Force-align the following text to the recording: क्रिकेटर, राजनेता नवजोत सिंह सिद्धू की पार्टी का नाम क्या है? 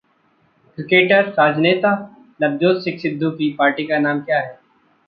क्रिकेटर, 0.77 1.27
राजनेता 1.39 1.91
नवजोत 2.41 2.83
सिंह 2.83 2.97
सिद्धू 2.97 3.31
की 3.31 3.55
पार्टी 3.59 3.87
का 3.87 3.99
नाम 3.99 4.21
क्या 4.21 4.39
है? 4.39 4.59